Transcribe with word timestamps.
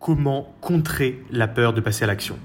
Comment 0.00 0.54
contrer 0.60 1.24
la 1.32 1.48
peur 1.48 1.72
de 1.72 1.80
passer 1.80 2.04
à 2.04 2.06
l'action 2.06 2.38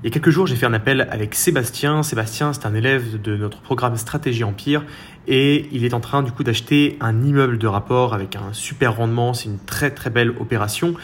Il 0.00 0.06
y 0.06 0.06
a 0.06 0.10
quelques 0.12 0.30
jours, 0.30 0.46
j'ai 0.46 0.54
fait 0.54 0.66
un 0.66 0.72
appel 0.72 1.08
avec 1.10 1.34
Sébastien. 1.34 2.04
Sébastien, 2.04 2.52
c'est 2.52 2.66
un 2.66 2.74
élève 2.74 3.20
de 3.20 3.36
notre 3.36 3.60
programme 3.62 3.96
Stratégie 3.96 4.44
Empire 4.44 4.84
et 5.26 5.68
il 5.72 5.84
est 5.84 5.92
en 5.92 5.98
train 5.98 6.22
du 6.22 6.30
coup 6.30 6.44
d'acheter 6.44 6.96
un 7.00 7.24
immeuble 7.24 7.58
de 7.58 7.66
rapport 7.66 8.14
avec 8.14 8.36
un 8.36 8.52
super 8.52 8.96
rendement. 8.96 9.34
C'est 9.34 9.46
une 9.46 9.58
très 9.58 9.90
très 9.90 10.08
belle 10.08 10.30
opération. 10.38 10.94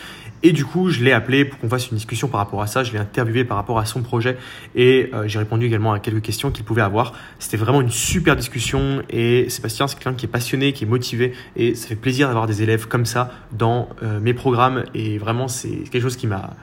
Et 0.43 0.53
du 0.53 0.65
coup, 0.65 0.91
je 0.91 1.03
l'ai 1.03 1.13
appelé 1.13 1.45
pour 1.45 1.59
qu'on 1.59 1.69
fasse 1.69 1.91
une 1.91 1.97
discussion 1.97 2.29
par 2.29 2.41
rapport 2.41 2.63
à 2.63 2.67
ça. 2.67 2.85
Je 2.85 2.93
l'ai 2.93 2.99
interviewé 2.99 3.45
par 3.45 3.57
rapport 3.57 3.79
à 3.79 3.87
son 3.87 4.03
projet 4.03 4.37
et 4.75 5.11
euh, 5.15 5.27
j'ai 5.27 5.39
répondu 5.39 5.67
également 5.67 5.93
à 5.93 6.01
quelques 6.01 6.23
questions 6.23 6.51
qu'il 6.51 6.65
pouvait 6.65 6.83
avoir. 6.83 7.15
C'était 7.39 7.57
vraiment 7.57 7.81
une 7.81 7.91
super 7.91 8.37
discussion 8.37 9.03
et 9.11 9.49
Sébastien, 9.49 9.89
c'est 9.89 9.97
quelqu'un 9.97 10.15
qui 10.15 10.27
est 10.27 10.29
passionné, 10.31 10.73
qui 10.73 10.85
est 10.85 10.89
motivé 10.89 11.33
et 11.57 11.75
ça 11.75 11.89
fait 11.89 11.97
plaisir 11.97 12.29
d'avoir 12.29 12.47
des 12.47 12.63
élèves 12.63 12.87
comme 12.87 13.07
ça 13.07 13.33
dans 13.53 13.89
euh, 14.03 14.21
mes 14.21 14.35
programmes 14.35 14.85
et 14.95 15.19
vraiment, 15.19 15.49
c'est 15.49 15.85
quelque 15.91 16.03
chose 16.03 16.17
qui 16.17 16.27
m'a 16.27 16.55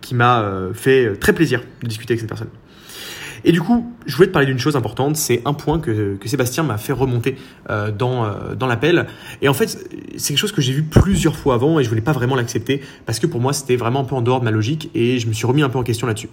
qui 0.00 0.14
m'a 0.14 0.40
euh, 0.40 0.72
fait 0.72 1.16
très 1.16 1.32
plaisir 1.32 1.62
de 1.82 1.88
discuter 1.88 2.12
avec 2.12 2.20
cette 2.20 2.28
personne. 2.28 2.50
Et 3.44 3.52
du 3.52 3.60
coup, 3.60 3.92
je 4.06 4.16
voulais 4.16 4.28
te 4.28 4.32
parler 4.32 4.46
d'une 4.46 4.58
chose 4.58 4.76
importante, 4.76 5.16
c'est 5.16 5.42
un 5.44 5.54
point 5.54 5.78
que, 5.78 6.16
que 6.16 6.28
Sébastien 6.28 6.62
m'a 6.62 6.78
fait 6.78 6.92
remonter 6.92 7.36
euh, 7.70 7.90
dans, 7.90 8.24
euh, 8.24 8.54
dans 8.54 8.66
l'appel. 8.66 9.06
Et 9.42 9.48
en 9.48 9.54
fait, 9.54 9.68
c'est 10.16 10.28
quelque 10.28 10.38
chose 10.38 10.52
que 10.52 10.60
j'ai 10.60 10.72
vu 10.72 10.82
plusieurs 10.82 11.36
fois 11.36 11.54
avant 11.54 11.78
et 11.78 11.84
je 11.84 11.88
voulais 11.88 12.00
pas 12.00 12.12
vraiment 12.12 12.36
l'accepter 12.36 12.82
parce 13.06 13.18
que 13.18 13.26
pour 13.26 13.40
moi, 13.40 13.52
c'était 13.52 13.76
vraiment 13.76 14.00
un 14.00 14.04
peu 14.04 14.14
en 14.14 14.22
dehors 14.22 14.40
de 14.40 14.44
ma 14.44 14.50
logique 14.50 14.90
et 14.94 15.18
je 15.18 15.28
me 15.28 15.32
suis 15.32 15.46
remis 15.46 15.62
un 15.62 15.68
peu 15.68 15.78
en 15.78 15.82
question 15.82 16.06
là-dessus. 16.06 16.28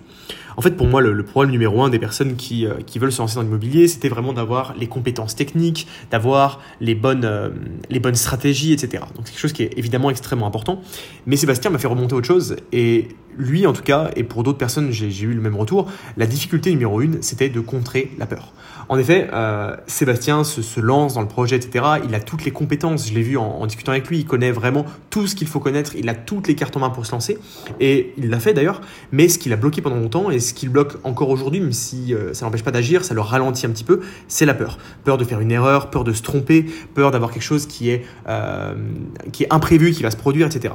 En 0.58 0.62
fait, 0.62 0.72
pour 0.72 0.88
moi, 0.88 1.02
le, 1.02 1.24
problème 1.24 1.52
numéro 1.52 1.84
un 1.84 1.90
des 1.90 2.00
personnes 2.00 2.36
qui, 2.36 2.66
euh, 2.66 2.76
qui 2.86 3.00
veulent 3.00 3.12
se 3.12 3.22
lancer 3.22 3.36
dans 3.36 3.42
l'immobilier, 3.42 3.88
c'était 3.88 4.10
vraiment 4.10 4.34
d'avoir 4.34 4.76
les 4.78 4.88
compétences 4.88 5.36
techniques, 5.36 5.88
d'avoir 6.12 6.62
les 6.80 6.96
bonnes, 6.96 7.26
euh, 7.26 7.50
les 7.90 8.00
bonnes 8.00 8.16
stratégies, 8.16 8.74
etc. 8.74 9.04
Donc 9.16 9.26
c'est 9.26 9.32
quelque 9.32 9.40
chose 9.40 9.54
qui 9.54 9.64
est 9.64 9.78
évidemment 9.78 10.10
extrêmement 10.10 10.48
important. 10.48 10.82
Mais 11.26 11.36
Sébastien 11.36 11.72
m'a 11.72 11.78
fait 11.78 11.88
remonter 11.88 12.14
autre 12.14 12.28
chose 12.28 12.56
et 12.72 13.10
lui, 13.38 13.68
en 13.68 13.74
tout 13.74 13.84
cas, 13.84 14.12
et 14.16 14.24
pour 14.24 14.44
d'autres 14.44 14.58
personnes, 14.58 14.92
j'ai 14.92 15.10
eu 15.26 15.34
le 15.34 15.42
même 15.42 15.56
retour, 15.56 15.92
la 16.18 16.26
difficulté 16.26 16.72
numéro 16.72 17.02
une, 17.02 17.22
c'était 17.22 17.50
de 17.50 17.60
contrer 17.60 18.12
la 18.18 18.26
peur. 18.26 18.54
En 18.88 18.98
effet, 18.98 19.28
euh, 19.34 19.76
Sébastien 19.88 20.44
se, 20.44 20.80
lance 20.80 21.16
dans 21.16 21.22
le 21.22 21.28
projet, 21.28 21.56
etc. 21.56 21.86
Il 22.08 22.14
a 22.14 22.20
toutes 22.20 22.46
les 22.46 22.52
compétences, 22.52 23.10
je 23.10 23.14
l'ai 23.14 23.24
vu 23.24 23.38
en, 23.38 23.44
en, 23.44 23.66
discutant 23.66 23.92
avec 23.92 24.08
lui, 24.08 24.20
il 24.20 24.26
connaît 24.26 24.52
vraiment 24.52 24.86
tout 25.10 25.26
ce 25.26 25.36
qu'il 25.36 25.48
faut 25.48 25.60
connaître, 25.60 25.96
il 25.96 26.08
a 26.08 26.14
toutes 26.14 26.48
les 26.48 26.56
cartes 26.56 26.78
en 26.78 26.82
main 26.82 26.90
pour 26.90 27.06
se 27.06 27.12
lancer, 27.12 27.38
et 27.80 28.14
il 28.18 28.30
l'a 28.30 28.40
fait 28.40 28.54
d'ailleurs, 28.54 28.82
mais 29.12 29.28
ce 29.28 29.40
qu'il 29.40 29.52
a 29.54 29.56
bloqué 29.56 29.82
pendant 29.82 29.96
longtemps, 29.96 30.30
et 30.30 30.40
ce 30.46 30.54
qui 30.54 30.66
le 30.66 30.72
bloque 30.72 30.98
encore 31.04 31.30
aujourd'hui, 31.30 31.60
même 31.60 31.74
si 31.74 32.14
euh, 32.14 32.34
ça 32.34 32.46
n'empêche 32.46 32.64
pas 32.64 32.72
d'agir, 32.72 33.04
ça 33.04 33.14
le 33.14 33.22
ralentit 33.22 33.66
un 33.66 33.70
petit 33.70 33.84
peu, 33.84 34.02
c'est 34.28 34.46
la 34.46 34.54
peur. 34.54 34.78
Peur 35.04 35.18
de 35.18 35.26
faire 35.26 35.40
une 35.40 35.52
erreur, 35.52 35.90
peur 35.90 36.04
de 36.04 36.14
se 36.14 36.22
tromper, 36.22 36.66
peur 36.94 37.12
d'avoir 37.12 37.32
quelque 37.32 37.44
chose 37.44 37.66
qui 37.66 37.90
est, 37.90 38.06
euh, 38.28 38.76
qui 39.32 39.44
est 39.44 39.54
imprévu, 39.54 39.92
qui 39.92 40.04
va 40.04 40.12
se 40.12 40.18
produire, 40.18 40.48
etc. 40.48 40.74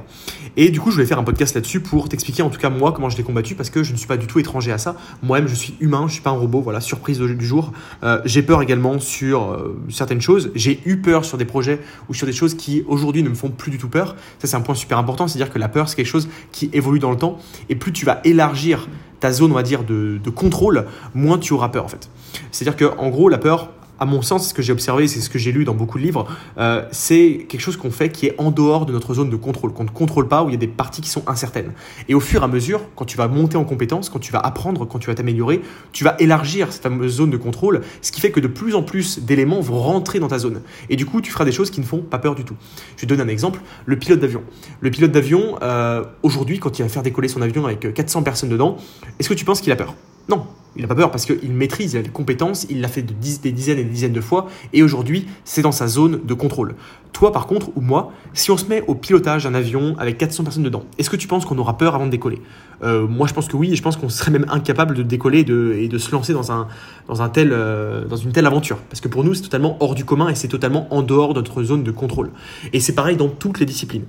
Et 0.57 0.71
du 0.71 0.81
coup, 0.81 0.91
je 0.91 0.97
vais 0.97 1.07
faire 1.07 1.19
un 1.19 1.25
podcast 1.25 1.55
là-dessus 1.55 1.81
pour 1.81 2.09
t'expliquer 2.09 2.43
en 2.43 2.51
tout 2.51 2.61
cas 2.61 2.71
moi 2.71 2.93
comment 2.93 3.09
je 3.09 3.17
l'ai 3.17 3.23
combattu, 3.23 3.55
parce 3.55 3.71
que 3.71 3.83
je 3.83 3.93
ne 3.93 3.97
suis 3.97 4.09
pas 4.09 4.17
du 4.17 4.27
tout 4.27 4.39
étranger 4.39 4.73
à 4.73 4.79
ça. 4.79 4.97
Moi-même, 5.23 5.49
je 5.49 5.55
suis 5.55 5.75
humain, 5.81 6.05
je 6.09 6.13
suis 6.15 6.23
pas 6.23 6.31
un 6.31 6.35
robot, 6.35 6.61
voilà, 6.61 6.81
surprise 6.81 7.19
du 7.19 7.47
jour. 7.47 7.73
Euh, 8.03 8.21
j'ai 8.25 8.43
peur 8.43 8.63
également 8.63 8.99
sur 8.99 9.51
euh, 9.51 9.81
certaines 9.91 10.21
choses. 10.21 10.51
J'ai 10.55 10.81
eu 10.85 10.99
peur 10.99 11.25
sur 11.25 11.39
des 11.39 11.45
projets 11.45 11.81
ou 12.09 12.15
sur 12.15 12.27
des 12.27 12.33
choses 12.33 12.55
qui 12.55 12.85
aujourd'hui 12.87 13.23
ne 13.23 13.29
me 13.29 13.35
font 13.35 13.51
plus 13.51 13.71
du 13.71 13.79
tout 13.79 13.89
peur. 13.89 14.17
Ça, 14.39 14.47
c'est 14.47 14.57
un 14.57 14.61
point 14.61 14.75
super 14.75 14.99
important, 14.99 15.29
c'est-à-dire 15.29 15.53
que 15.53 15.59
la 15.59 15.69
peur, 15.69 15.89
c'est 15.89 15.97
quelque 15.97 16.07
chose 16.07 16.29
qui 16.53 16.71
évolue 16.73 16.99
dans 16.99 17.11
le 17.11 17.17
temps. 17.17 17.39
Et 17.69 17.75
plus 17.75 17.93
tu 17.93 18.05
vas 18.05 18.21
élargir 18.25 18.89
ta 19.21 19.33
zone, 19.33 19.53
on 19.53 19.55
va 19.55 19.63
dire, 19.63 19.85
de, 19.85 20.19
contrôle, 20.31 20.87
moins 21.15 21.39
tu 21.39 21.53
auras 21.53 21.69
peur 21.69 21.85
en 21.85 21.89
fait. 21.89 22.09
C'est-à-dire 22.51 22.77
que 22.77 22.99
en 22.99 23.09
gros, 23.11 23.29
la 23.29 23.39
peur, 23.39 23.71
à 24.01 24.07
mon 24.07 24.23
sens, 24.23 24.49
ce 24.49 24.55
que 24.55 24.63
j'ai 24.63 24.73
observé, 24.73 25.07
c'est 25.07 25.21
ce 25.21 25.29
que 25.29 25.39
j'ai 25.39 25.53
lu 25.53 25.65
dans 25.65 25.75
beaucoup 25.75 25.99
de 25.99 26.03
livres, 26.03 26.27
euh, 26.59 26.83
c'est 26.91 27.47
quelque 27.49 27.61
chose 27.61 27.77
qu'on 27.77 27.91
fait 27.91 28.09
qui 28.09 28.27
est 28.27 28.35
en 28.39 28.51
dehors 28.51 28.87
de 28.87 28.93
notre 28.93 29.13
zone 29.13 29.29
de 29.29 29.37
contrôle, 29.37 29.75
qu'on 29.75 29.85
ne 29.85 29.91
contrôle 29.91 30.27
pas, 30.27 30.43
où 30.43 30.49
il 30.49 30.53
y 30.53 30.55
a 30.55 30.59
des 30.59 30.67
parties 30.67 31.03
qui 31.03 31.11
sont 31.11 31.23
incertaines. 31.29 31.73
Et 32.09 32.15
au 32.15 32.21
fur 32.21 32.41
et 32.41 32.45
à 32.45 32.49
mesure, 32.49 32.81
quand 32.97 33.05
tu 33.05 33.19
vas 33.19 33.29
monter 33.29 33.59
en 33.59 33.65
compétence, 33.65 34.09
quand 34.09 34.19
tu 34.19 34.33
vas 34.33 34.39
apprendre, 34.39 34.87
quand 34.87 34.99
tu 34.99 35.09
vas 35.09 35.15
t'améliorer, 35.15 35.61
tu 35.93 36.03
vas 36.03 36.17
élargir 36.19 36.73
cette 36.73 36.83
fameuse 36.83 37.17
zone 37.17 37.31
de 37.31 37.37
contrôle, 37.37 37.83
ce 38.01 38.11
qui 38.11 38.23
fait 38.23 38.31
que 38.31 38.41
de 38.41 38.49
plus 38.49 38.75
en 38.75 38.83
plus 38.83 39.19
d'éléments 39.19 39.61
vont 39.61 39.79
rentrer 39.79 40.19
dans 40.19 40.29
ta 40.29 40.39
zone. 40.39 40.63
Et 40.89 40.97
du 40.97 41.05
coup, 41.05 41.21
tu 41.21 41.31
feras 41.31 41.45
des 41.45 41.53
choses 41.53 41.71
qui 41.71 41.81
ne 41.81 41.87
font 41.87 41.99
pas 42.01 42.19
peur 42.19 42.35
du 42.35 42.45
tout. 42.45 42.57
Je 42.97 43.03
vais 43.03 43.07
te 43.07 43.15
donner 43.15 43.23
un 43.23 43.29
exemple, 43.29 43.61
le 43.85 43.99
pilote 43.99 44.21
d'avion. 44.21 44.43
Le 44.81 44.91
pilote 44.91 45.13
d'avion, 45.13 45.59
euh, 45.63 46.05
aujourd'hui, 46.23 46.59
quand 46.59 46.79
il 46.79 46.83
va 46.83 46.89
faire 46.89 47.03
décoller 47.03 47.29
son 47.29 47.43
avion 47.43 47.67
avec 47.67 47.93
400 47.93 48.23
personnes 48.23 48.49
dedans, 48.49 48.79
est-ce 49.19 49.29
que 49.29 49.35
tu 49.35 49.45
penses 49.45 49.61
qu'il 49.61 49.73
a 49.73 49.77
peur? 49.77 49.95
Non, 50.31 50.47
il 50.77 50.83
n'a 50.83 50.89
pas 50.89 50.95
peur 50.95 51.11
parce 51.11 51.27
qu'il 51.27 51.51
maîtrise, 51.51 51.95
il 51.95 51.99
a 51.99 52.03
des 52.03 52.11
compétences, 52.11 52.65
il 52.71 52.81
l'a 52.81 52.87
fait 52.87 53.03
de 53.03 53.13
des 53.13 53.51
dizaines 53.51 53.79
et 53.79 53.85
des 53.85 53.91
dizaines 53.91 54.13
de 54.13 54.21
fois, 54.21 54.47
et 54.73 54.85
aujourd'hui, 54.85 55.27
c'est 55.45 55.63
dans 55.63 55.73
sa 55.73 55.89
zone 55.89 56.21
de 56.25 56.35
contrôle. 56.35 56.77
Toi, 57.13 57.33
par 57.33 57.49
contre, 57.49 57.71
ou 57.75 57.81
moi, 57.81 58.13
si 58.33 58.53
on 58.53 58.57
se 58.57 58.67
met 58.67 58.85
au 58.87 58.95
pilotage 58.95 59.43
d'un 59.43 59.55
avion 59.55 59.97
avec 59.99 60.19
400 60.19 60.45
personnes 60.45 60.63
dedans, 60.63 60.85
est-ce 60.99 61.11
que 61.11 61.17
tu 61.17 61.27
penses 61.27 61.45
qu'on 61.45 61.59
aura 61.59 61.77
peur 61.77 61.97
avant 61.97 62.07
de 62.07 62.13
décoller? 62.13 62.41
Euh, 62.85 63.09
Moi, 63.09 63.27
je 63.27 63.35
pense 63.35 63.49
que 63.49 63.57
oui, 63.57 63.73
et 63.73 63.77
je 63.77 63.83
pense 63.83 63.97
qu'on 63.97 64.09
serait 64.09 64.31
même 64.31 64.47
incapable 64.49 64.95
de 64.95 65.03
décoller 65.03 65.41
et 65.41 65.89
de, 65.89 65.99
se 65.99 66.13
lancer 66.13 66.33
euh, 66.33 68.05
dans 68.05 68.17
une 68.17 68.31
telle 68.31 68.47
aventure. 68.47 68.79
Parce 68.89 69.01
que 69.01 69.09
pour 69.09 69.25
nous, 69.25 69.35
c'est 69.35 69.43
totalement 69.43 69.77
hors 69.81 69.97
du 69.97 70.05
commun 70.05 70.29
et 70.29 70.37
c'est 70.37 70.47
totalement 70.47 70.87
en 70.95 71.03
dehors 71.03 71.35
de 71.35 71.41
notre 71.41 71.65
zone 71.65 71.83
de 71.83 71.91
contrôle. 71.91 72.31
Et 72.73 72.79
c'est 72.79 72.95
pareil 72.95 73.17
dans 73.17 73.29
toutes 73.29 73.59
les 73.59 73.67
disciplines. 73.67 74.05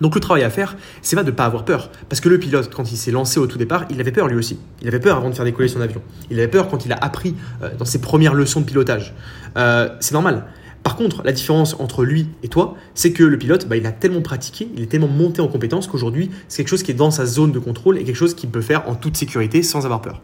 Donc 0.00 0.14
le 0.14 0.20
travail 0.20 0.42
à 0.42 0.50
faire, 0.50 0.76
c'est 1.02 1.16
pas 1.16 1.22
de 1.22 1.30
ne 1.30 1.36
pas 1.36 1.44
avoir 1.44 1.64
peur. 1.64 1.90
Parce 2.08 2.20
que 2.20 2.28
le 2.28 2.38
pilote, 2.38 2.70
quand 2.74 2.90
il 2.90 2.96
s'est 2.96 3.10
lancé 3.10 3.38
au 3.38 3.46
tout 3.46 3.58
départ, 3.58 3.84
il 3.90 4.00
avait 4.00 4.12
peur 4.12 4.28
lui 4.28 4.36
aussi. 4.36 4.58
Il 4.82 4.88
avait 4.88 5.00
peur 5.00 5.16
avant 5.16 5.30
de 5.30 5.34
faire 5.34 5.44
décoller 5.44 5.68
son 5.68 5.80
avion. 5.80 6.02
Il 6.30 6.38
avait 6.38 6.48
peur 6.48 6.68
quand 6.68 6.84
il 6.84 6.92
a 6.92 6.96
appris 6.96 7.34
euh, 7.62 7.70
dans 7.78 7.84
ses 7.84 8.00
premières 8.00 8.34
leçons 8.34 8.60
de 8.60 8.66
pilotage. 8.66 9.14
Euh, 9.56 9.88
c'est 10.00 10.14
normal. 10.14 10.46
Par 10.82 10.96
contre, 10.96 11.22
la 11.24 11.32
différence 11.32 11.80
entre 11.80 12.04
lui 12.04 12.28
et 12.42 12.48
toi, 12.48 12.76
c'est 12.94 13.12
que 13.12 13.24
le 13.24 13.38
pilote, 13.38 13.66
bah, 13.66 13.76
il 13.76 13.86
a 13.86 13.92
tellement 13.92 14.20
pratiqué, 14.20 14.68
il 14.76 14.82
est 14.82 14.86
tellement 14.86 15.08
monté 15.08 15.40
en 15.40 15.48
compétence 15.48 15.86
qu'aujourd'hui, 15.86 16.30
c'est 16.46 16.58
quelque 16.58 16.68
chose 16.68 16.82
qui 16.82 16.90
est 16.90 16.94
dans 16.94 17.10
sa 17.10 17.24
zone 17.24 17.52
de 17.52 17.58
contrôle 17.58 17.96
et 17.96 18.04
quelque 18.04 18.16
chose 18.16 18.34
qu'il 18.34 18.50
peut 18.50 18.60
faire 18.60 18.86
en 18.86 18.94
toute 18.94 19.16
sécurité 19.16 19.62
sans 19.62 19.86
avoir 19.86 20.02
peur. 20.02 20.20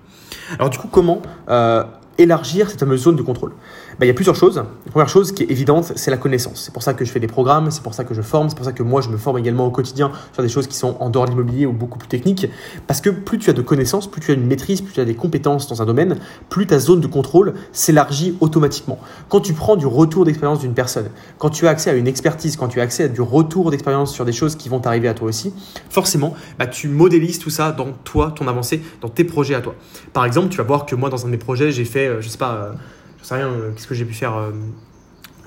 Alors 0.59 0.69
du 0.69 0.77
coup, 0.77 0.89
comment 0.89 1.23
euh, 1.49 1.83
élargir 2.21 2.71
cette 2.71 2.81
fameuse 2.81 3.03
zone 3.03 3.17
de 3.17 3.23
contrôle 3.23 3.53
ben, 3.99 4.07
Il 4.07 4.09
y 4.09 4.11
a 4.11 4.15
plusieurs 4.15 4.37
choses. 4.37 4.57
La 4.57 4.91
première 4.91 5.09
chose 5.09 5.33
qui 5.33 5.43
est 5.43 5.51
évidente, 5.51 5.93
c'est 5.97 6.11
la 6.11 6.17
connaissance. 6.17 6.63
C'est 6.65 6.73
pour 6.73 6.83
ça 6.83 6.95
que 6.95 7.05
je 7.05 7.11
fais 7.11 7.21
des 7.21 7.27
programmes, 7.27 7.71
c'est 7.71 7.83
pour 7.83 7.95
ça 7.95 8.05
que 8.05 8.15
je 8.15 8.23
forme, 8.23 8.49
c'est 8.49 8.57
pour 8.57 8.65
ça 8.65 8.73
que 8.73 8.83
moi 8.83 9.01
je 9.01 9.09
me 9.09 9.17
forme 9.17 9.39
également 9.39 9.67
au 9.67 9.71
quotidien 9.71 10.13
sur 10.33 10.43
des 10.43 10.49
choses 10.49 10.67
qui 10.67 10.77
sont 10.77 10.97
en 11.01 11.11
dehors 11.11 11.25
de 11.25 11.31
l'immobilier 11.31 11.67
ou 11.67 11.73
beaucoup 11.73 11.99
plus 11.99 12.09
techniques. 12.09 12.49
Parce 12.87 13.01
que 13.01 13.11
plus 13.11 13.39
tu 13.39 13.51
as 13.51 13.53
de 13.53 13.63
connaissances, 13.63 14.11
plus 14.11 14.21
tu 14.21 14.31
as 14.31 14.35
une 14.35 14.47
maîtrise, 14.47 14.81
plus 14.81 14.93
tu 14.93 15.01
as 15.01 15.05
des 15.05 15.15
compétences 15.15 15.69
dans 15.69 15.83
un 15.83 15.87
domaine, 15.87 16.19
plus 16.49 16.67
ta 16.67 16.79
zone 16.79 17.01
de 17.01 17.07
contrôle 17.07 17.55
s'élargit 17.73 18.37
automatiquement. 18.41 18.99
Quand 19.29 19.41
tu 19.41 19.53
prends 19.53 19.77
du 19.77 19.87
retour 19.87 20.25
d'expérience 20.25 20.61
d'une 20.61 20.75
personne, 20.75 21.09
quand 21.39 21.51
tu 21.51 21.67
as 21.67 21.71
accès 21.71 21.91
à 21.91 21.95
une 21.95 22.07
expertise, 22.07 22.57
quand 22.57 22.69
tu 22.69 22.81
as 22.81 22.83
accès 22.83 23.05
à 23.05 23.09
du 23.09 23.21
retour 23.21 23.71
d'expérience 23.71 24.13
sur 24.13 24.25
des 24.25 24.33
choses 24.33 24.57
qui 24.57 24.69
vont 24.69 24.81
t'arriver 24.81 25.09
à 25.09 25.15
toi 25.15 25.29
aussi, 25.29 25.53
forcément, 25.89 26.35
bah, 26.59 26.67
tu 26.67 26.89
modélises 26.89 27.39
tout 27.39 27.51
ça 27.51 27.73
dans 27.73 27.93
toi, 28.05 28.33
ton 28.35 28.49
avancée, 28.49 28.83
dans 29.01 29.09
tes 29.09 29.25
projets 29.25 29.55
à 29.55 29.61
toi. 29.61 29.75
Par 30.13 30.25
exemple, 30.25 30.49
tu 30.49 30.59
vas 30.59 30.65
voir 30.65 30.87
que 30.87 30.95
moi, 30.95 31.09
dans 31.09 31.25
un 31.25 31.27
de 31.27 31.33
mes 31.33 31.39
projets, 31.39 31.71
j'ai 31.71 31.85
fait, 31.85 32.10
je 32.21 32.29
sais 32.29 32.39
pas, 32.39 32.55
euh, 32.55 32.73
je 33.21 33.27
sais 33.27 33.35
rien, 33.35 33.49
euh, 33.49 33.71
qu'est-ce 33.73 33.87
que 33.87 33.95
j'ai 33.95 34.05
pu 34.05 34.15
faire 34.15 34.35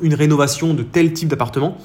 une 0.01 0.15
rénovation 0.15 0.73
de 0.73 0.83
tel 0.83 1.13
type 1.13 1.29
d'appartement, 1.29 1.77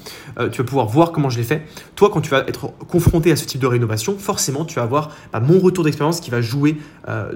tu 0.51 0.57
vas 0.57 0.63
pouvoir 0.63 0.87
voir 0.87 1.11
comment 1.11 1.29
je 1.29 1.37
l'ai 1.37 1.43
fait. 1.43 1.61
Toi, 1.95 2.09
quand 2.11 2.21
tu 2.21 2.29
vas 2.29 2.39
être 2.47 2.73
confronté 2.87 3.31
à 3.31 3.35
ce 3.35 3.45
type 3.45 3.61
de 3.61 3.67
rénovation, 3.67 4.17
forcément, 4.17 4.65
tu 4.65 4.75
vas 4.75 4.81
avoir 4.81 5.15
bah, 5.31 5.39
mon 5.39 5.59
retour 5.59 5.83
d'expérience 5.83 6.19
qui 6.19 6.31
va 6.31 6.41
jouer 6.41 6.77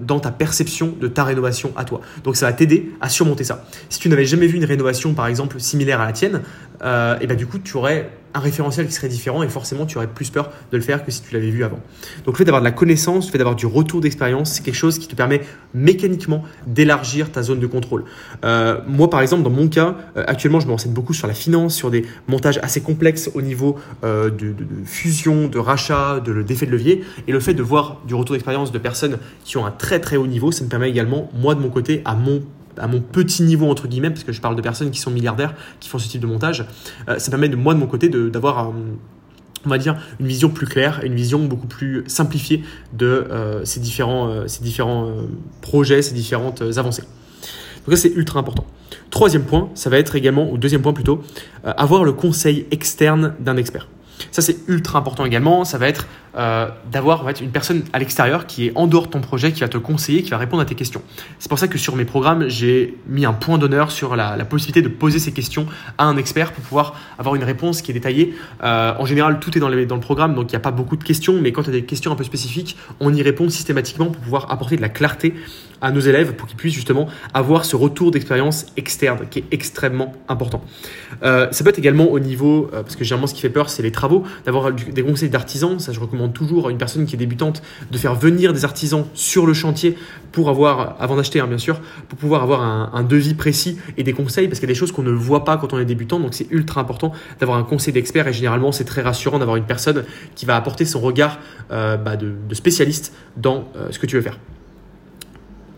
dans 0.01 0.19
ta 0.19 0.31
perception 0.31 0.93
de 0.99 1.07
ta 1.07 1.23
rénovation 1.23 1.71
à 1.77 1.85
toi. 1.85 2.01
Donc, 2.23 2.35
ça 2.35 2.47
va 2.47 2.53
t'aider 2.53 2.91
à 3.01 3.07
surmonter 3.07 3.43
ça. 3.43 3.65
Si 3.89 3.99
tu 3.99 4.09
n'avais 4.09 4.25
jamais 4.25 4.47
vu 4.47 4.57
une 4.57 4.65
rénovation, 4.65 5.13
par 5.13 5.27
exemple, 5.27 5.59
similaire 5.59 6.01
à 6.01 6.05
la 6.05 6.11
tienne, 6.11 6.41
et 6.81 7.27
bah, 7.27 7.35
du 7.35 7.45
coup, 7.45 7.59
tu 7.59 7.77
aurais 7.77 8.09
un 8.33 8.39
référentiel 8.39 8.87
qui 8.87 8.93
serait 8.93 9.07
différent 9.07 9.43
et 9.43 9.49
forcément 9.49 9.85
tu 9.85 9.97
aurais 9.97 10.07
plus 10.07 10.29
peur 10.29 10.51
de 10.71 10.77
le 10.77 10.83
faire 10.83 11.05
que 11.05 11.11
si 11.11 11.21
tu 11.21 11.33
l'avais 11.33 11.49
vu 11.49 11.63
avant. 11.63 11.79
Donc 12.25 12.35
le 12.35 12.37
fait 12.37 12.45
d'avoir 12.45 12.61
de 12.61 12.65
la 12.67 12.71
connaissance, 12.71 13.27
le 13.27 13.31
fait 13.31 13.37
d'avoir 13.37 13.55
du 13.55 13.65
retour 13.65 14.01
d'expérience, 14.01 14.51
c'est 14.51 14.63
quelque 14.63 14.75
chose 14.75 14.99
qui 14.99 15.07
te 15.07 15.15
permet 15.15 15.41
mécaniquement 15.73 16.43
d'élargir 16.67 17.31
ta 17.31 17.43
zone 17.43 17.59
de 17.59 17.67
contrôle. 17.67 18.05
Euh, 18.43 18.79
moi 18.87 19.09
par 19.09 19.21
exemple, 19.21 19.43
dans 19.43 19.49
mon 19.49 19.67
cas, 19.67 19.95
euh, 20.17 20.23
actuellement 20.27 20.59
je 20.59 20.67
me 20.67 20.71
renseigne 20.71 20.93
beaucoup 20.93 21.13
sur 21.13 21.27
la 21.27 21.33
finance, 21.33 21.75
sur 21.75 21.91
des 21.91 22.05
montages 22.27 22.59
assez 22.63 22.81
complexes 22.81 23.29
au 23.33 23.41
niveau 23.41 23.77
euh, 24.03 24.29
de, 24.29 24.55
fusion, 24.85 25.47
de 25.47 25.59
rachat, 25.59 26.19
de 26.19 26.41
d'effet 26.41 26.65
de 26.65 26.71
levier. 26.71 27.03
Et 27.27 27.31
le 27.31 27.39
fait 27.39 27.53
de 27.53 27.63
voir 27.63 28.01
du 28.07 28.15
retour 28.15 28.33
d'expérience 28.33 28.71
de 28.71 28.79
personnes 28.79 29.17
qui 29.43 29.57
ont 29.57 29.65
un 29.65 29.71
très 29.71 29.99
très 29.99 30.17
haut 30.17 30.27
niveau, 30.27 30.51
ça 30.51 30.63
me 30.63 30.69
permet 30.69 30.89
également, 30.89 31.29
moi 31.33 31.55
de 31.55 31.59
mon 31.59 31.69
côté, 31.69 32.01
à 32.05 32.15
mon 32.15 32.41
à 32.77 32.87
mon 32.87 33.01
petit 33.01 33.43
niveau 33.43 33.69
entre 33.69 33.87
guillemets, 33.87 34.09
parce 34.09 34.23
que 34.23 34.31
je 34.31 34.41
parle 34.41 34.55
de 34.55 34.61
personnes 34.61 34.91
qui 34.91 34.99
sont 34.99 35.11
milliardaires, 35.11 35.55
qui 35.79 35.89
font 35.89 35.99
ce 35.99 36.07
type 36.07 36.21
de 36.21 36.27
montage, 36.27 36.65
euh, 37.09 37.19
ça 37.19 37.29
permet 37.29 37.49
de 37.49 37.55
moi 37.55 37.73
de 37.73 37.79
mon 37.79 37.87
côté 37.87 38.09
d'avoir 38.09 38.71
on 39.65 39.69
va 39.69 39.77
dire 39.77 39.95
une 40.19 40.27
vision 40.27 40.49
plus 40.49 40.67
claire, 40.67 41.01
une 41.03 41.15
vision 41.15 41.39
beaucoup 41.45 41.67
plus 41.67 42.03
simplifiée 42.07 42.63
de 42.91 43.05
euh, 43.05 43.63
ces 43.63 43.79
différents, 43.79 44.27
euh, 44.27 44.47
ces 44.47 44.63
différents 44.63 45.09
projets, 45.61 46.01
ces 46.01 46.13
différentes 46.13 46.61
avancées. 46.77 47.03
Donc 47.85 47.95
ça 47.95 48.01
c'est 48.01 48.13
ultra 48.13 48.39
important. 48.39 48.65
Troisième 49.09 49.43
point, 49.43 49.69
ça 49.75 49.89
va 49.89 49.99
être 49.99 50.15
également, 50.15 50.51
ou 50.51 50.57
deuxième 50.57 50.81
point 50.81 50.93
plutôt, 50.93 51.21
avoir 51.63 52.03
le 52.03 52.13
conseil 52.13 52.65
externe 52.71 53.35
d'un 53.39 53.57
expert. 53.57 53.87
Ça, 54.33 54.41
c'est 54.41 54.57
ultra 54.67 54.97
important 54.97 55.25
également. 55.25 55.63
Ça 55.63 55.77
va 55.77 55.87
être 55.87 56.07
euh, 56.35 56.67
d'avoir 56.91 57.21
en 57.21 57.27
fait, 57.27 57.41
une 57.41 57.51
personne 57.51 57.83
à 57.93 57.99
l'extérieur 57.99 58.47
qui 58.47 58.65
est 58.65 58.71
en 58.73 58.87
dehors 58.87 59.05
de 59.05 59.11
ton 59.11 59.21
projet, 59.21 59.51
qui 59.51 59.59
va 59.59 59.67
te 59.67 59.77
conseiller, 59.77 60.23
qui 60.23 60.31
va 60.31 60.39
répondre 60.39 60.63
à 60.63 60.65
tes 60.65 60.73
questions. 60.73 61.03
C'est 61.37 61.47
pour 61.47 61.59
ça 61.59 61.67
que 61.67 61.77
sur 61.77 61.95
mes 61.95 62.05
programmes, 62.05 62.49
j'ai 62.49 62.97
mis 63.07 63.27
un 63.27 63.33
point 63.33 63.59
d'honneur 63.59 63.91
sur 63.91 64.15
la, 64.15 64.43
possibilité 64.45 64.81
de 64.81 64.87
poser 64.87 65.19
ces 65.19 65.31
questions 65.31 65.67
à 65.99 66.05
un 66.05 66.17
expert 66.17 66.51
pour 66.51 66.63
pouvoir 66.63 66.95
avoir 67.19 67.35
une 67.35 67.43
réponse 67.43 67.83
qui 67.83 67.91
est 67.91 67.93
détaillée. 67.93 68.33
Euh, 68.63 68.93
en 68.97 69.05
général, 69.05 69.39
tout 69.39 69.55
est 69.55 69.61
dans, 69.61 69.69
dans 69.69 69.95
le 69.95 70.01
programme, 70.01 70.33
donc 70.33 70.45
il 70.51 70.53
n'y 70.53 70.57
a 70.57 70.61
pas 70.61 70.71
beaucoup 70.71 70.97
de 70.97 71.03
questions, 71.03 71.39
mais 71.39 71.51
quand 71.51 71.61
tu 71.61 71.69
as 71.69 71.73
des 71.73 71.85
questions 71.85 72.11
un 72.11 72.15
peu 72.15 72.23
spécifiques, 72.23 72.75
on 72.99 73.13
y 73.13 73.21
répond 73.21 73.47
systématiquement 73.49 74.07
pour 74.07 74.21
pouvoir 74.23 74.51
apporter 74.51 74.75
de 74.75 74.81
la 74.81 74.89
clarté 74.89 75.35
à 75.81 75.91
nos 75.91 75.99
élèves 75.99 76.33
pour 76.33 76.47
qu'ils 76.47 76.57
puissent 76.57 76.73
justement 76.73 77.07
avoir 77.33 77.65
ce 77.65 77.75
retour 77.75 78.09
d'expérience 78.09 78.65
externe 78.77 79.27
qui 79.29 79.39
est 79.39 79.45
extrêmement 79.51 80.13
important. 80.27 80.63
Euh, 81.23 81.47
ça 81.51 81.63
peut 81.63 81.69
être 81.69 81.79
également 81.79 82.05
au 82.05 82.19
niveau, 82.19 82.69
parce 82.71 82.95
que 82.95 83.03
généralement 83.03 83.27
ce 83.27 83.33
qui 83.33 83.41
fait 83.41 83.49
peur, 83.49 83.69
c'est 83.69 83.83
les 83.83 83.91
travaux, 83.91 84.22
d'avoir 84.45 84.71
des 84.71 85.03
conseils 85.03 85.29
d'artisans. 85.29 85.79
Ça, 85.79 85.91
je 85.91 85.99
recommande 85.99 86.33
toujours 86.33 86.67
à 86.67 86.71
une 86.71 86.77
personne 86.77 87.05
qui 87.05 87.15
est 87.15 87.17
débutante 87.17 87.61
de 87.91 87.97
faire 87.97 88.15
venir 88.15 88.53
des 88.53 88.65
artisans 88.65 89.05
sur 89.13 89.45
le 89.45 89.53
chantier 89.53 89.97
pour 90.31 90.49
avoir, 90.49 90.95
avant 90.99 91.15
d'acheter 91.15 91.39
hein, 91.39 91.47
bien 91.47 91.57
sûr, 91.57 91.79
pour 92.09 92.17
pouvoir 92.17 92.43
avoir 92.43 92.61
un, 92.61 93.03
devis 93.03 93.33
précis 93.33 93.77
et 93.97 94.03
des 94.03 94.13
conseils, 94.13 94.47
parce 94.47 94.59
qu'il 94.59 94.67
y 94.67 94.71
a 94.71 94.73
des 94.73 94.79
choses 94.79 94.91
qu'on 94.91 95.03
ne 95.03 95.11
voit 95.11 95.43
pas 95.43 95.57
quand 95.57 95.73
on 95.73 95.79
est 95.79 95.85
débutant. 95.85 96.19
Donc 96.19 96.33
c'est 96.33 96.47
ultra 96.51 96.81
important 96.81 97.11
d'avoir 97.39 97.57
un 97.57 97.63
conseil 97.63 97.93
d'expert 97.93 98.27
et 98.27 98.33
généralement 98.33 98.71
c'est 98.71 98.85
très 98.85 99.01
rassurant 99.01 99.39
d'avoir 99.39 99.57
une 99.57 99.65
personne 99.65 100.03
qui 100.35 100.45
va 100.45 100.55
apporter 100.55 100.85
son 100.85 100.99
regard 100.99 101.39
euh, 101.71 101.97
bah, 101.97 102.15
de, 102.15 102.35
spécialiste 102.53 103.13
dans 103.37 103.67
ce 103.91 103.99
que 103.99 104.05
tu 104.05 104.15
veux 104.15 104.21
faire. 104.21 104.37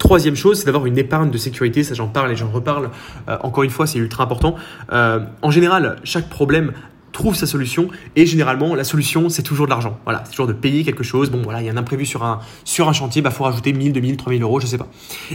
Troisième 0.05 0.35
chose, 0.35 0.59
c'est 0.59 0.67
d'avoir 0.67 0.85
une 0.85 0.99
épargne 0.99 1.31
de 1.31 1.37
sécurité. 1.39 1.81
Ça, 1.81 1.95
j'en 1.95 2.07
parle 2.07 2.31
et 2.31 2.35
j'en 2.35 2.51
reparle. 2.51 2.91
Euh, 3.27 3.37
encore 3.41 3.63
une 3.63 3.71
fois, 3.71 3.87
c'est 3.87 3.97
ultra 3.97 4.23
important. 4.23 4.53
Euh, 4.91 5.21
en 5.41 5.49
général, 5.49 5.95
chaque 6.03 6.29
problème 6.29 6.73
trouve 7.15 7.35
sa 7.35 7.47
solution 7.47 7.87
et 8.15 8.25
généralement 8.25 8.75
la 8.75 8.83
solution 8.83 9.29
c'est 9.29 9.41
toujours 9.41 9.65
de 9.65 9.71
l'argent. 9.71 9.97
Voilà, 10.03 10.21
c'est 10.25 10.31
toujours 10.31 10.47
de 10.47 10.53
payer 10.53 10.83
quelque 10.83 11.03
chose. 11.03 11.31
Bon 11.31 11.41
voilà, 11.41 11.61
il 11.61 11.65
y 11.65 11.69
a 11.69 11.71
un 11.71 11.77
imprévu 11.77 12.05
sur 12.05 12.23
un, 12.23 12.39
sur 12.63 12.87
un 12.87 12.93
chantier, 12.93 13.21
bah 13.21 13.31
faut 13.31 13.45
rajouter 13.45 13.73
1000, 13.73 13.93
2000, 13.93 14.17
3000 14.17 14.41
euros, 14.43 14.59
je 14.59 14.67
sais 14.67 14.77
pas. 14.77 14.87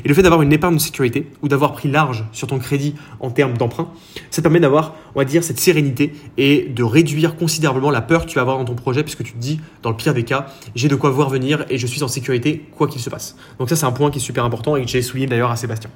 Et 0.04 0.06
le 0.06 0.14
fait 0.14 0.22
d'avoir 0.22 0.42
une 0.42 0.52
épargne 0.52 0.76
de 0.76 0.80
sécurité 0.80 1.26
ou 1.42 1.48
d'avoir 1.48 1.72
pris 1.72 1.90
large 1.90 2.24
sur 2.32 2.46
ton 2.46 2.58
crédit 2.58 2.94
en 3.18 3.30
termes 3.30 3.56
d'emprunt, 3.56 3.88
ça 4.30 4.42
permet 4.42 4.60
d'avoir, 4.60 4.94
on 5.14 5.18
va 5.18 5.24
dire, 5.24 5.42
cette 5.42 5.58
sérénité 5.58 6.12
et 6.36 6.68
de 6.68 6.82
réduire 6.82 7.36
considérablement 7.36 7.90
la 7.90 8.02
peur 8.02 8.26
que 8.26 8.30
tu 8.30 8.36
vas 8.36 8.42
avoir 8.42 8.58
dans 8.58 8.66
ton 8.66 8.74
projet 8.74 9.02
puisque 9.02 9.24
tu 9.24 9.32
te 9.32 9.38
dis, 9.38 9.60
dans 9.82 9.90
le 9.90 9.96
pire 9.96 10.14
des 10.14 10.24
cas, 10.24 10.46
j'ai 10.74 10.88
de 10.88 10.96
quoi 10.96 11.10
voir 11.10 11.30
venir 11.30 11.64
et 11.70 11.78
je 11.78 11.86
suis 11.86 12.02
en 12.02 12.08
sécurité 12.08 12.66
quoi 12.76 12.88
qu'il 12.88 13.00
se 13.00 13.10
passe. 13.10 13.36
Donc 13.58 13.68
ça 13.68 13.76
c'est 13.76 13.86
un 13.86 13.92
point 13.92 14.10
qui 14.10 14.18
est 14.18 14.22
super 14.22 14.44
important 14.44 14.76
et 14.76 14.84
que 14.84 14.90
j'ai 14.90 15.02
souligné 15.02 15.26
d'ailleurs 15.26 15.50
à 15.50 15.56
Sébastien. 15.56 15.90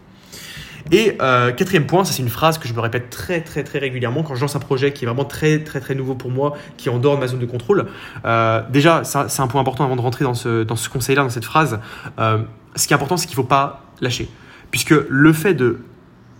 Et 0.91 1.17
euh, 1.21 1.53
quatrième 1.53 1.87
point, 1.87 2.05
ça 2.05 2.13
c'est 2.13 2.23
une 2.23 2.29
phrase 2.29 2.59
que 2.59 2.69
je 2.69 2.75
me 2.75 2.81
répète 2.81 3.11
très 3.11 3.41
très 3.41 3.65
très 3.65 3.79
régulièrement 3.79 4.23
quand 4.23 4.35
je 4.35 4.41
lance 4.41 4.55
un 4.55 4.61
projet 4.61 4.93
qui 4.93 5.05
est 5.05 5.09
vraiment 5.09 5.25
très 5.25 5.61
très 5.61 5.81
très 5.81 5.95
nouveau 5.95 6.15
pour 6.15 6.31
moi, 6.31 6.57
qui 6.77 6.89
est 6.89 6.93
en 6.93 6.99
dehors 6.99 7.15
de 7.15 7.21
ma 7.21 7.27
zone 7.27 7.41
de 7.41 7.47
contrôle. 7.47 7.87
Euh, 8.25 8.63
déjà, 8.71 9.03
c'est 9.05 9.41
un 9.41 9.47
point 9.47 9.61
important 9.61 9.85
avant 9.85 9.97
de 9.97 10.01
rentrer 10.01 10.25
dans 10.25 10.35
ce, 10.35 10.63
dans 10.63 10.77
ce 10.77 10.89
conseil-là, 10.89 11.23
dans 11.23 11.31
cette 11.31 11.45
phrase. 11.45 11.81
Euh, 12.19 12.39
ce 12.77 12.87
qui 12.87 12.93
est 12.93 12.97
important, 12.97 13.17
c'est 13.17 13.27
qu'il 13.27 13.39
ne 13.39 13.43
faut 13.43 13.49
pas 13.49 13.85
lâcher. 14.01 14.29
Puisque 14.71 14.95
le 15.09 15.33
fait 15.33 15.55
de, 15.55 15.81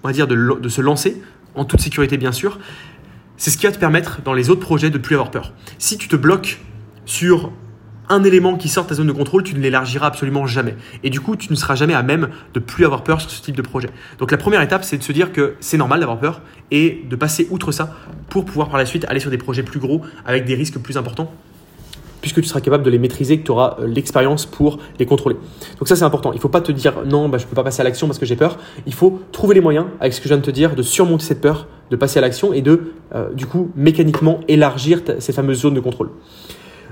on 0.03 0.09
va 0.09 0.13
dire, 0.13 0.27
de, 0.27 0.35
de 0.35 0.69
se 0.69 0.81
lancer, 0.81 1.23
en 1.55 1.65
toute 1.65 1.81
sécurité 1.81 2.17
bien 2.17 2.33
sûr, 2.33 2.59
c'est 3.37 3.51
ce 3.51 3.59
qui 3.59 3.67
va 3.67 3.73
te 3.73 3.79
permettre 3.79 4.23
dans 4.23 4.33
les 4.33 4.51
autres 4.51 4.61
projets 4.61 4.91
de 4.91 4.99
ne 4.99 5.03
plus 5.03 5.15
avoir 5.15 5.31
peur. 5.31 5.53
Si 5.79 5.99
tu 5.99 6.09
te 6.09 6.17
bloques 6.17 6.61
sur 7.07 7.53
un 8.09 8.25
élément 8.25 8.57
qui 8.57 8.69
sort 8.69 8.85
de 8.85 8.91
ta 8.91 8.95
zone 8.95 9.07
de 9.07 9.13
contrôle, 9.13 9.43
tu 9.43 9.55
ne 9.55 9.61
l'élargiras 9.61 10.07
absolument 10.07 10.47
jamais. 10.47 10.77
Et 11.03 11.11
du 11.11 11.21
coup, 11.21 11.37
tu 11.37 11.51
ne 11.51 11.57
seras 11.57 11.75
jamais 11.75 11.95
à 11.95 12.03
même 12.03 12.29
de 12.53 12.61
plus 12.61 12.85
avoir 12.85 13.05
peur 13.05 13.21
sur 13.21 13.31
ce 13.31 13.43
type 13.43 13.57
de 13.57 13.63
projet. 13.63 13.91
Donc 14.19 14.31
la 14.31 14.39
première 14.39 14.63
étape, 14.63 14.85
c'est 14.85 14.99
de 14.99 15.03
se 15.03 15.13
dire 15.13 15.33
que 15.33 15.55
c'est 15.61 15.79
normal 15.79 16.01
d'avoir 16.01 16.19
peur 16.19 16.43
et 16.71 17.05
de 17.09 17.17
passer 17.17 17.49
outre 17.51 17.73
ça 17.73 17.95
pour 18.29 18.45
pouvoir 18.45 18.69
par 18.69 18.79
la 18.79 18.87
suite 18.87 19.05
aller 19.09 19.21
sur 19.21 19.31
des 19.31 19.39
projets 19.39 19.63
plus 19.63 19.81
gros 19.81 20.03
avec 20.25 20.45
des 20.45 20.55
risques 20.55 20.79
plus 20.79 20.97
importants 20.97 21.33
puisque 22.25 22.41
tu 22.41 22.49
seras 22.49 22.63
capable 22.63 22.83
de 22.85 22.89
les 22.89 22.99
maîtriser, 22.99 23.39
que 23.39 23.45
tu 23.45 23.51
auras 23.51 23.77
euh, 23.81 23.87
l'expérience 23.87 24.47
pour 24.47 24.79
les 24.99 25.05
contrôler. 25.05 25.37
Donc 25.79 25.89
ça 25.89 25.95
c'est 25.95 26.05
important. 26.05 26.33
Il 26.33 26.37
ne 26.37 26.41
faut 26.41 26.49
pas 26.49 26.63
te 26.63 26.73
dire 26.73 26.95
non, 27.05 27.29
bah, 27.29 27.37
je 27.37 27.45
ne 27.45 27.51
peux 27.51 27.55
pas 27.55 27.63
passer 27.63 27.83
à 27.83 27.85
l'action 27.85 28.07
parce 28.07 28.19
que 28.19 28.25
j'ai 28.25 28.35
peur. 28.35 28.57
Il 28.87 28.95
faut 28.95 29.21
trouver 29.31 29.55
les 29.55 29.61
moyens, 29.61 29.85
avec 30.01 30.15
ce 30.15 30.23
que 30.23 30.25
je 30.25 30.29
viens 30.29 30.39
de 30.39 30.43
te 30.43 30.51
dire, 30.51 30.75
de 30.75 30.81
surmonter 30.81 31.23
cette 31.23 31.43
peur, 31.43 31.69
de 31.91 31.97
passer 31.97 32.19
à 32.19 32.23
l'action 32.23 32.55
et 32.55 32.63
de, 32.63 32.95
euh, 33.15 33.31
du 33.35 33.45
coup, 33.45 33.71
mécaniquement 33.77 34.41
élargir 34.49 35.03
ces 35.19 35.35
fameuses 35.35 35.61
zones 35.61 35.75
de 35.75 35.81
contrôle. 35.81 36.09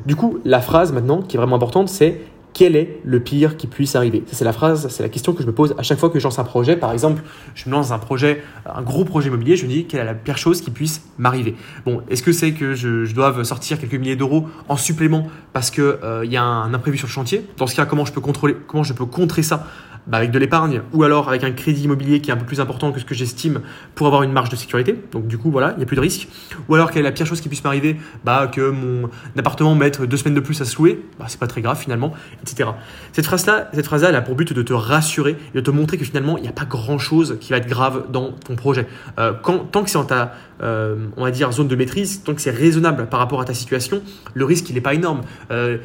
Du 0.06 0.16
coup, 0.16 0.38
la 0.44 0.60
phrase 0.60 0.92
maintenant 0.92 1.22
qui 1.22 1.36
est 1.36 1.38
vraiment 1.38 1.56
importante, 1.56 1.88
c'est 1.88 2.20
quel 2.54 2.76
est 2.76 3.00
le 3.04 3.20
pire 3.20 3.56
qui 3.56 3.66
puisse 3.66 3.96
arriver? 3.96 4.24
C'est 4.26 4.44
la 4.44 4.52
phrase, 4.52 4.88
c'est 4.88 5.02
la 5.02 5.08
question 5.08 5.32
que 5.32 5.42
je 5.42 5.46
me 5.46 5.52
pose 5.52 5.74
à 5.78 5.82
chaque 5.82 5.98
fois 5.98 6.10
que 6.10 6.18
je 6.18 6.24
lance 6.24 6.38
un 6.38 6.44
projet. 6.44 6.76
Par 6.76 6.92
exemple, 6.92 7.22
je 7.54 7.68
me 7.68 7.72
lance 7.72 7.92
un 7.92 7.98
projet, 7.98 8.42
un 8.66 8.82
gros 8.82 9.04
projet 9.04 9.28
immobilier, 9.28 9.56
je 9.56 9.64
me 9.64 9.70
dis 9.70 9.86
quelle 9.86 10.00
est 10.00 10.04
la 10.04 10.14
pire 10.14 10.36
chose 10.36 10.60
qui 10.60 10.70
puisse 10.70 11.02
m'arriver? 11.18 11.54
Bon, 11.86 12.02
est-ce 12.10 12.22
que 12.22 12.32
c'est 12.32 12.52
que 12.52 12.74
je, 12.74 13.12
dois 13.14 13.44
sortir 13.44 13.78
quelques 13.78 13.94
milliers 13.94 14.16
d'euros 14.16 14.46
en 14.68 14.76
supplément 14.76 15.28
parce 15.52 15.70
qu'il 15.70 15.82
euh, 15.82 16.26
y 16.26 16.36
a 16.36 16.42
un 16.42 16.74
imprévu 16.74 16.98
sur 16.98 17.06
le 17.06 17.12
chantier? 17.12 17.46
Dans 17.56 17.66
ce 17.66 17.74
cas, 17.74 17.86
comment 17.86 18.04
je 18.04 18.12
peux 18.12 18.20
contrôler, 18.20 18.56
comment 18.66 18.82
je 18.82 18.92
peux 18.92 19.06
contrer 19.06 19.42
ça? 19.42 19.66
Bah, 20.06 20.18
avec 20.18 20.30
de 20.30 20.38
l'épargne 20.38 20.82
ou 20.92 21.04
alors 21.04 21.28
avec 21.28 21.44
un 21.44 21.52
crédit 21.52 21.84
immobilier 21.84 22.20
qui 22.20 22.30
est 22.30 22.32
un 22.32 22.36
peu 22.36 22.44
plus 22.44 22.60
important 22.60 22.92
que 22.92 23.00
ce 23.00 23.04
que 23.04 23.14
j'estime 23.14 23.60
pour 23.94 24.06
avoir 24.06 24.22
une 24.22 24.32
marge 24.32 24.48
de 24.48 24.56
sécurité. 24.56 24.98
Donc 25.12 25.26
du 25.26 25.38
coup, 25.38 25.50
voilà, 25.50 25.72
il 25.72 25.78
n'y 25.78 25.82
a 25.82 25.86
plus 25.86 25.96
de 25.96 26.00
risque. 26.00 26.28
Ou 26.68 26.74
alors 26.74 26.90
quelle 26.90 27.00
est 27.00 27.08
la 27.08 27.12
pire 27.12 27.26
chose 27.26 27.40
qui 27.40 27.48
puisse 27.48 27.64
m'arriver? 27.64 27.96
Bah, 28.24 28.48
Que 28.52 28.70
mon 28.70 29.08
appartement 29.38 29.74
mette 29.74 30.02
deux 30.02 30.16
semaines 30.16 30.34
de 30.34 30.40
plus 30.40 30.60
à 30.60 30.64
se 30.64 30.76
louer, 30.76 31.04
bah, 31.18 31.26
c'est 31.28 31.38
pas 31.38 31.46
très 31.46 31.60
grave 31.60 31.78
finalement, 31.78 32.12
etc. 32.42 32.70
Cette 33.12 33.26
phrase-là, 33.26 33.70
cette 33.72 33.86
phrase-là, 33.86 34.08
elle 34.08 34.16
a 34.16 34.22
pour 34.22 34.34
but 34.34 34.52
de 34.52 34.62
te 34.62 34.72
rassurer 34.72 35.36
et 35.54 35.56
de 35.56 35.60
te 35.60 35.70
montrer 35.70 35.98
que 35.98 36.04
finalement, 36.04 36.36
il 36.36 36.42
n'y 36.42 36.48
a 36.48 36.52
pas 36.52 36.64
grand-chose 36.64 37.38
qui 37.40 37.50
va 37.50 37.58
être 37.58 37.68
grave 37.68 38.06
dans 38.10 38.32
ton 38.32 38.56
projet. 38.56 38.86
Euh, 39.18 39.32
quand, 39.42 39.58
tant 39.70 39.84
que 39.84 39.90
c'est 39.90 39.98
en 39.98 40.04
ta, 40.04 40.34
euh, 40.62 40.96
on 41.16 41.24
va 41.24 41.30
dire, 41.30 41.52
zone 41.52 41.68
de 41.68 41.76
maîtrise, 41.76 42.22
tant 42.22 42.34
que 42.34 42.40
c'est 42.40 42.50
raisonnable 42.50 43.06
par 43.06 43.20
rapport 43.20 43.40
à 43.40 43.44
ta 43.44 43.54
situation, 43.54 44.02
le 44.34 44.44
risque, 44.44 44.68
il 44.70 44.74
n'est 44.74 44.80
pas 44.80 44.94
énorme. 44.94 45.22
Euh, 45.50 45.78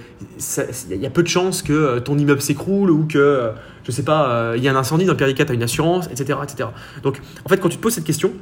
il 0.92 1.02
y 1.02 1.06
a 1.06 1.10
peu 1.10 1.24
de 1.24 1.28
chances 1.28 1.62
que 1.62 2.00
ton 2.00 2.18
immeuble 2.18 2.42
s'écroule 2.42 2.92
ou 2.92 3.06
que 3.06 3.52
je 3.88 3.92
sais 3.94 4.04
pas, 4.04 4.30
euh, 4.30 4.54
il 4.58 4.64
y 4.64 4.68
a 4.68 4.72
un 4.74 4.76
incendie 4.76 5.06
dans 5.06 5.14
le 5.14 5.34
tu 5.34 5.42
as 5.42 5.54
une 5.54 5.64
assurance, 5.64 6.08
etc., 6.08 6.40
etc. 6.44 6.70
Donc, 7.04 7.22
en 7.46 7.50
fait, 7.50 7.58
quand 7.58 7.70
tu 7.70 7.78
te 7.78 7.82
poses 7.82 7.94
cette 7.94 8.04
question, 8.04 8.34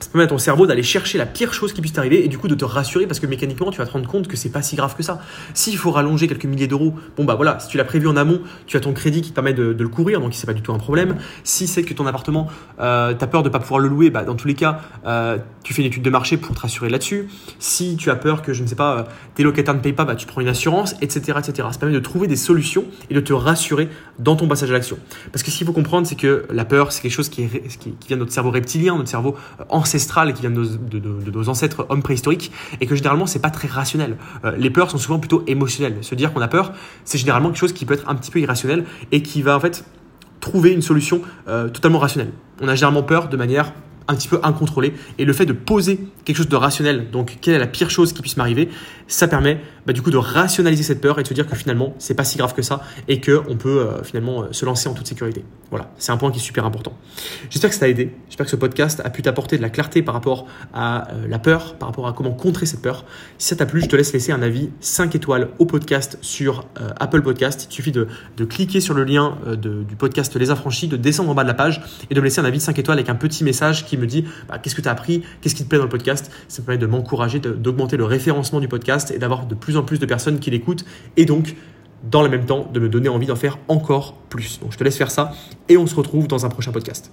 ça 0.00 0.10
permet 0.10 0.24
à 0.24 0.28
ton 0.28 0.38
cerveau 0.38 0.66
d'aller 0.66 0.82
chercher 0.82 1.18
la 1.18 1.26
pire 1.26 1.52
chose 1.54 1.72
qui 1.72 1.80
puisse 1.80 1.92
t'arriver 1.92 2.24
et 2.24 2.28
du 2.28 2.38
coup 2.38 2.48
de 2.48 2.54
te 2.54 2.64
rassurer 2.64 3.06
parce 3.06 3.20
que 3.20 3.26
mécaniquement 3.26 3.70
tu 3.70 3.78
vas 3.78 3.86
te 3.86 3.92
rendre 3.92 4.08
compte 4.08 4.28
que 4.28 4.36
c'est 4.36 4.50
pas 4.50 4.62
si 4.62 4.76
grave 4.76 4.94
que 4.94 5.02
ça. 5.02 5.20
S'il 5.54 5.76
faut 5.76 5.90
rallonger 5.90 6.28
quelques 6.28 6.44
milliers 6.44 6.66
d'euros, 6.66 6.94
bon 7.16 7.24
bah 7.24 7.34
voilà, 7.34 7.58
si 7.60 7.68
tu 7.68 7.76
l'as 7.76 7.84
prévu 7.84 8.06
en 8.06 8.16
amont, 8.16 8.40
tu 8.66 8.76
as 8.76 8.80
ton 8.80 8.92
crédit 8.92 9.22
qui 9.22 9.30
te 9.30 9.34
permet 9.34 9.54
de, 9.54 9.74
le 9.78 9.88
courir 9.88 10.20
donc 10.20 10.34
c'est 10.34 10.46
pas 10.46 10.52
du 10.52 10.62
tout 10.62 10.72
un 10.72 10.78
problème. 10.78 11.16
Si 11.44 11.66
c'est 11.66 11.82
que 11.82 11.94
ton 11.94 12.06
appartement, 12.06 12.48
euh, 12.80 13.14
tu 13.14 13.24
as 13.24 13.26
peur 13.26 13.42
de 13.42 13.48
pas 13.48 13.58
pouvoir 13.58 13.80
le 13.80 13.88
louer, 13.88 14.10
bah 14.10 14.24
dans 14.24 14.34
tous 14.34 14.48
les 14.48 14.54
cas, 14.54 14.80
euh, 15.06 15.38
tu 15.62 15.72
fais 15.74 15.82
une 15.82 15.88
étude 15.88 16.02
de 16.02 16.10
marché 16.10 16.36
pour 16.36 16.54
te 16.54 16.60
rassurer 16.60 16.90
là-dessus. 16.90 17.28
Si 17.58 17.96
tu 17.96 18.10
as 18.10 18.16
peur 18.16 18.42
que 18.42 18.52
je 18.52 18.62
ne 18.62 18.68
sais 18.68 18.74
pas, 18.74 18.98
euh, 18.98 19.02
tes 19.34 19.42
locataires 19.42 19.74
ne 19.74 19.80
payent 19.80 19.92
pas, 19.92 20.04
bah 20.04 20.16
tu 20.16 20.26
prends 20.26 20.40
une 20.40 20.48
assurance, 20.48 20.94
etc., 21.00 21.38
etc. 21.38 21.68
Ça 21.72 21.78
permet 21.78 21.94
de 21.94 22.00
trouver 22.00 22.26
des 22.26 22.36
solutions 22.36 22.84
et 23.10 23.14
de 23.14 23.20
te 23.20 23.32
rassurer 23.32 23.88
dans 24.18 24.36
ton 24.36 24.48
passage 24.48 24.70
à 24.70 24.74
l'action. 24.74 24.98
Parce 25.32 25.42
que 25.42 25.50
ce 25.50 25.58
qu'il 25.58 25.66
faut 25.66 25.72
comprendre, 25.72 26.06
c'est 26.06 26.16
que 26.16 26.46
la 26.50 26.64
peur, 26.64 26.92
c'est 26.92 27.02
quelque 27.02 27.12
chose 27.12 27.28
qui, 27.28 27.48
qui, 27.48 27.94
vient 28.08 28.16
de 28.16 28.22
notre 28.22 28.32
cerveau 28.32 28.50
reptilien, 28.50 28.96
notre 28.96 29.08
cerveau 29.08 29.36
ancestral 29.86 30.34
qui 30.34 30.42
vient 30.42 30.50
de 30.50 31.30
nos, 31.30 31.48
ancêtres 31.48 31.86
hommes 31.88 32.02
préhistoriques 32.02 32.50
et 32.80 32.86
que 32.86 32.96
généralement 32.96 33.26
c'est 33.26 33.38
pas 33.38 33.50
très 33.50 33.68
rationnel. 33.68 34.16
Euh, 34.44 34.56
les 34.56 34.70
peurs 34.70 34.90
sont 34.90 34.98
souvent 34.98 35.20
plutôt 35.20 35.44
émotionnelles. 35.46 35.98
Se 36.02 36.14
dire 36.16 36.32
qu'on 36.32 36.40
a 36.40 36.48
peur, 36.48 36.72
c'est 37.04 37.18
généralement 37.18 37.48
quelque 37.50 37.58
chose 37.58 37.72
qui 37.72 37.84
peut 37.84 37.94
être 37.94 38.08
un 38.08 38.16
petit 38.16 38.32
peu 38.32 38.40
irrationnel 38.40 38.84
et 39.12 39.22
qui 39.22 39.42
va 39.42 39.56
en 39.56 39.60
fait 39.60 39.84
trouver 40.40 40.72
une 40.72 40.82
solution 40.82 41.22
euh, 41.48 41.68
totalement 41.68 42.00
rationnelle. 42.00 42.32
On 42.60 42.68
a 42.68 42.74
généralement 42.74 43.04
peur 43.04 43.28
de 43.28 43.36
manière 43.36 43.72
un 44.08 44.14
petit 44.14 44.28
peu 44.28 44.40
incontrôlé. 44.42 44.94
Et 45.18 45.24
le 45.24 45.32
fait 45.32 45.46
de 45.46 45.52
poser 45.52 46.00
quelque 46.24 46.36
chose 46.36 46.48
de 46.48 46.56
rationnel, 46.56 47.10
donc 47.10 47.38
quelle 47.40 47.54
est 47.54 47.58
la 47.58 47.66
pire 47.66 47.90
chose 47.90 48.12
qui 48.12 48.22
puisse 48.22 48.36
m'arriver, 48.36 48.68
ça 49.08 49.28
permet 49.28 49.60
bah, 49.86 49.92
du 49.92 50.02
coup 50.02 50.10
de 50.10 50.16
rationaliser 50.16 50.82
cette 50.82 51.00
peur 51.00 51.18
et 51.18 51.22
de 51.22 51.28
se 51.28 51.34
dire 51.34 51.46
que 51.46 51.54
finalement 51.54 51.94
c'est 51.98 52.14
pas 52.14 52.24
si 52.24 52.38
grave 52.38 52.54
que 52.54 52.62
ça 52.62 52.82
et 53.06 53.20
qu'on 53.20 53.56
peut 53.56 53.80
euh, 53.80 54.02
finalement 54.02 54.42
euh, 54.42 54.46
se 54.50 54.64
lancer 54.64 54.88
en 54.88 54.94
toute 54.94 55.06
sécurité. 55.06 55.44
Voilà, 55.70 55.90
c'est 55.98 56.12
un 56.12 56.16
point 56.16 56.30
qui 56.30 56.38
est 56.38 56.42
super 56.42 56.64
important. 56.64 56.96
J'espère 57.50 57.70
que 57.70 57.74
ça 57.74 57.80
t'a 57.80 57.88
aidé. 57.88 58.12
J'espère 58.28 58.46
que 58.46 58.50
ce 58.50 58.56
podcast 58.56 59.00
a 59.04 59.10
pu 59.10 59.22
t'apporter 59.22 59.56
de 59.56 59.62
la 59.62 59.70
clarté 59.70 60.02
par 60.02 60.14
rapport 60.14 60.46
à 60.74 61.10
euh, 61.12 61.28
la 61.28 61.38
peur, 61.38 61.74
par 61.74 61.88
rapport 61.88 62.06
à 62.08 62.12
comment 62.12 62.32
contrer 62.32 62.66
cette 62.66 62.82
peur. 62.82 63.04
Si 63.38 63.48
ça 63.48 63.56
t'a 63.56 63.66
plu, 63.66 63.80
je 63.80 63.86
te 63.86 63.96
laisse 63.96 64.12
laisser 64.12 64.32
un 64.32 64.42
avis 64.42 64.70
5 64.80 65.14
étoiles 65.14 65.48
au 65.58 65.66
podcast 65.66 66.18
sur 66.20 66.66
Apple 66.98 67.22
Podcast. 67.22 67.66
Il 67.70 67.74
suffit 67.74 67.92
de, 67.92 68.08
de 68.36 68.44
cliquer 68.44 68.80
sur 68.80 68.94
le 68.94 69.04
lien 69.04 69.36
du 69.56 69.96
podcast 69.96 70.34
Les 70.36 70.50
Affranchis, 70.50 70.88
de 70.88 70.96
descendre 70.96 71.30
en 71.30 71.34
bas 71.34 71.42
de 71.42 71.48
la 71.48 71.54
page 71.54 71.82
et 72.10 72.14
de 72.14 72.20
me 72.20 72.24
laisser 72.24 72.40
un 72.40 72.44
avis 72.44 72.60
5 72.60 72.78
étoiles 72.78 72.98
avec 72.98 73.08
un 73.08 73.14
petit 73.14 73.44
message 73.44 73.84
me 73.98 74.06
dit 74.06 74.24
bah, 74.48 74.58
qu'est-ce 74.58 74.74
que 74.74 74.80
tu 74.80 74.88
as 74.88 74.92
appris, 74.92 75.22
qu'est-ce 75.40 75.54
qui 75.54 75.64
te 75.64 75.68
plaît 75.68 75.78
dans 75.78 75.84
le 75.84 75.90
podcast? 75.90 76.30
Ça 76.48 76.62
me 76.62 76.66
permet 76.66 76.78
de 76.78 76.86
m'encourager, 76.86 77.40
d'augmenter 77.40 77.96
le 77.96 78.04
référencement 78.04 78.60
du 78.60 78.68
podcast 78.68 79.10
et 79.10 79.18
d'avoir 79.18 79.46
de 79.46 79.54
plus 79.54 79.76
en 79.76 79.82
plus 79.82 79.98
de 79.98 80.06
personnes 80.06 80.38
qui 80.38 80.50
l'écoutent 80.50 80.84
et 81.16 81.24
donc 81.24 81.56
dans 82.04 82.22
le 82.22 82.28
même 82.28 82.44
temps 82.44 82.68
de 82.72 82.80
me 82.80 82.88
donner 82.88 83.08
envie 83.08 83.26
d'en 83.26 83.36
faire 83.36 83.58
encore 83.68 84.14
plus. 84.28 84.60
Donc 84.60 84.72
je 84.72 84.78
te 84.78 84.84
laisse 84.84 84.96
faire 84.96 85.10
ça 85.10 85.32
et 85.68 85.76
on 85.76 85.86
se 85.86 85.94
retrouve 85.94 86.28
dans 86.28 86.46
un 86.46 86.48
prochain 86.48 86.72
podcast. 86.72 87.10